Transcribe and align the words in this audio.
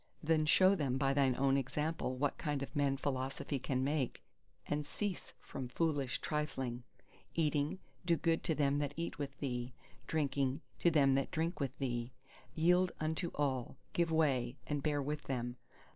then 0.23 0.47
show 0.47 0.73
them 0.73 0.97
by 0.97 1.13
thine 1.13 1.35
own 1.35 1.55
example 1.55 2.15
what 2.15 2.39
kind 2.39 2.63
of 2.63 2.75
men 2.75 2.97
philosophy 2.97 3.59
can 3.59 3.83
make, 3.83 4.23
and 4.65 4.87
cease 4.87 5.33
from 5.39 5.67
foolish 5.67 6.19
trifling. 6.21 6.81
Eating, 7.35 7.77
do 8.03 8.17
good 8.17 8.43
to 8.45 8.55
them 8.55 8.79
that 8.79 8.95
eat 8.97 9.19
with 9.19 9.37
thee; 9.37 9.73
drinking, 10.07 10.59
to 10.79 10.89
them 10.89 11.13
that 11.13 11.29
drink 11.29 11.59
with 11.59 11.77
thee; 11.77 12.11
yield 12.55 12.91
unto 12.99 13.29
all, 13.35 13.77
give 13.93 14.11
way, 14.11 14.55
and 14.65 14.81
bear 14.81 15.03
with 15.03 15.25
them. 15.25 15.55